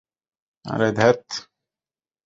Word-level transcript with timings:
আরে, 0.65 0.89
ধ্যাত। 0.91 1.21